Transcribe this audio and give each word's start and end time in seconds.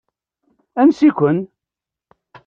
Ansi-ken? 0.81 1.39